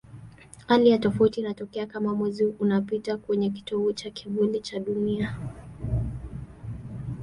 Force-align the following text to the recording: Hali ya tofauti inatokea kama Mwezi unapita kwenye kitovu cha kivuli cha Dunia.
Hali 0.67 0.89
ya 0.89 0.97
tofauti 0.97 1.39
inatokea 1.39 1.85
kama 1.87 2.15
Mwezi 2.15 2.45
unapita 2.45 3.17
kwenye 3.17 3.49
kitovu 3.49 3.93
cha 3.93 4.09
kivuli 4.09 4.59
cha 4.61 4.79
Dunia. 4.79 5.37